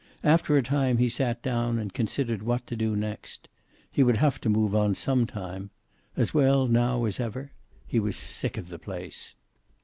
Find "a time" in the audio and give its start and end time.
0.57-0.97